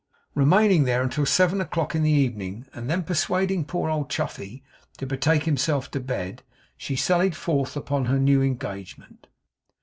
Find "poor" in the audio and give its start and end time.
3.65-3.87